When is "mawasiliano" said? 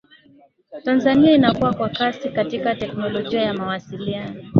3.53-4.43